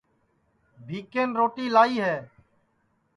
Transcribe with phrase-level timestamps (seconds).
[0.85, 2.17] بھیکن روٹی لائی ہے